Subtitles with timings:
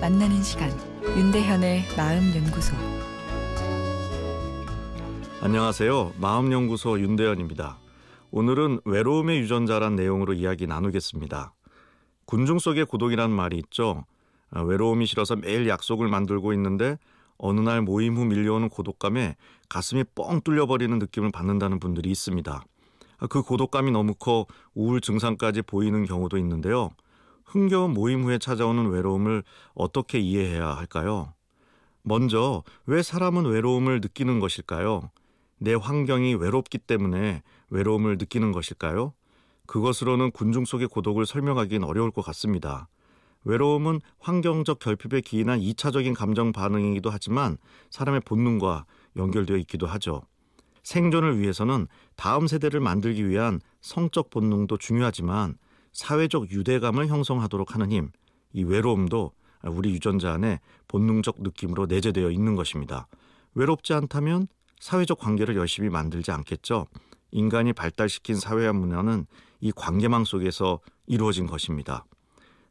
[0.00, 0.70] 만나는 시간
[1.02, 2.76] 윤대현의 마음 연구소
[5.40, 6.12] 안녕하세요.
[6.20, 7.76] 마음 연구소 윤대현입니다.
[8.30, 11.52] 오늘은 외로움의 유전자란 내용으로 이야기 나누겠습니다.
[12.24, 14.04] 군중 속의 고독이라는 말이 있죠.
[14.52, 16.96] 아, 외로움이 싫어서 매일 약속을 만들고 있는데
[17.36, 19.34] 어느 날 모임 후 밀려오는 고독감에
[19.68, 22.64] 가슴이 뻥 뚫려버리는 느낌을 받는다는 분들이 있습니다.
[23.18, 26.90] 아, 그 고독감이 너무 커 우울 증상까지 보이는 경우도 있는데요.
[27.50, 29.42] 흥겨운 모임 후에 찾아오는 외로움을
[29.74, 31.34] 어떻게 이해해야 할까요?
[32.02, 35.10] 먼저 왜 사람은 외로움을 느끼는 것일까요?
[35.58, 39.14] 내 환경이 외롭기 때문에 외로움을 느끼는 것일까요?
[39.66, 42.88] 그것으로는 군중 속의 고독을 설명하기는 어려울 것 같습니다.
[43.42, 47.58] 외로움은 환경적 결핍에 기인한 2차적인 감정 반응이기도 하지만
[47.90, 50.22] 사람의 본능과 연결되어 있기도 하죠.
[50.84, 55.56] 생존을 위해서는 다음 세대를 만들기 위한 성적 본능도 중요하지만
[55.92, 58.10] 사회적 유대감을 형성하도록 하는 힘,
[58.52, 59.32] 이 외로움도
[59.64, 63.06] 우리 유전자 안에 본능적 느낌으로 내재되어 있는 것입니다.
[63.54, 64.48] 외롭지 않다면
[64.80, 66.86] 사회적 관계를 열심히 만들지 않겠죠.
[67.32, 69.26] 인간이 발달시킨 사회와 문화는
[69.60, 72.04] 이 관계망 속에서 이루어진 것입니다.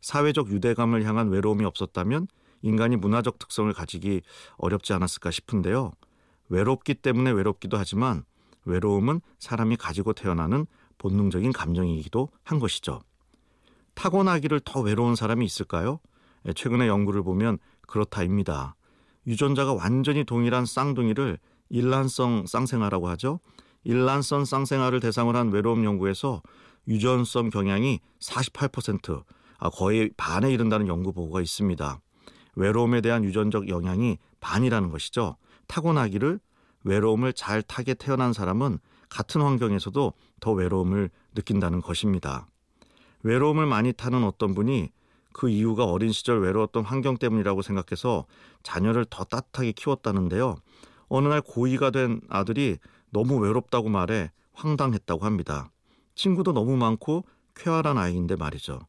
[0.02, 2.28] 사회적 유대감을 향한 외로움이 없었다면
[2.62, 4.22] 인간이 문화적 특성을 가지기
[4.58, 5.92] 어렵지 않았을까 싶은데요.
[6.50, 8.23] 외롭기 때문에 외롭기도 하지만
[8.66, 10.66] 외로움은 사람이 가지고 태어나는
[10.97, 13.02] 본능적인 감정이기도 한 것이죠.
[14.00, 16.00] 타고나기를 더 외로운 사람이 있을까요?
[16.47, 18.75] 예, 최근의 연구를 보면 그렇다입니다.
[19.28, 23.41] 유전자가 완전히 동일한 쌍둥이를 일란성 쌍생아라고 하죠.
[23.83, 26.41] 일란성 쌍생아를 대상으로 한 외로움 연구에서
[26.88, 29.23] 유전성 경향이 48%
[29.58, 32.00] 아, 거의 반에 이른다는 연구 보고가 있습니다.
[32.56, 35.36] 외로움에 대한 유전적 영향이 반이라는 것이죠.
[35.67, 36.39] 타고나기를
[36.86, 42.47] 외로움을 잘 타게 태어난 사람은 같은 환경에서도 더 외로움을 느낀다는 것입니다.
[43.23, 44.91] 외로움을 많이 타는 어떤 분이
[45.34, 48.25] 그 이유가 어린 시절 외로웠던 환경 때문이라고 생각해서
[48.63, 50.56] 자녀를 더 따뜻하게 키웠다는데요.
[51.07, 52.78] 어느 날 고2가 된 아들이
[53.12, 55.72] 너무 외롭다고 말해 황당했다고 합니다.
[56.16, 57.24] 친구도 너무 많고
[57.56, 58.79] 쾌활한 아이인데 말이죠.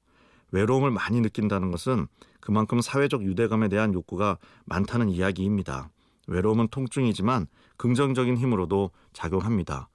[0.52, 2.06] 외로움을 많이 느낀다는 것은
[2.40, 5.90] 그만큼 사회적 유대감에 대한 욕구가 많다는 이야기입니다.
[6.26, 7.46] 외로움은 통증이지만
[7.76, 9.88] 긍정적인 힘으로도 작용합니다.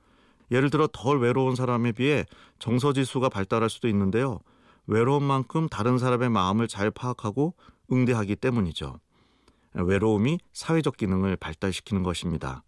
[0.52, 2.26] 예를 들어 덜 외로운 사람에 비해
[2.60, 4.40] 정서 지수가 발달할 수도 있는데요.
[4.88, 7.54] 외로운 만큼 다른 사람의 마음을 잘 파악하고
[7.92, 9.00] 응대하기 때문이죠.
[9.74, 12.64] 외로움이 사회적 기능을 발달시키는 것입니다.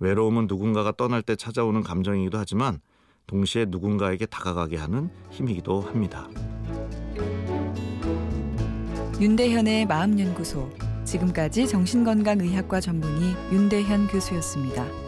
[0.00, 2.80] 외로움은 누군가가 떠날 때 찾아오는 감정이기도 하지만
[3.26, 6.28] 동시에 누군가에게 다가가게 하는 힘이기도 합니다.
[9.20, 10.68] 윤대현의 마음연구소
[11.04, 15.01] 지금까지 정신건강의학과 전문의 윤대현 교수였습니다.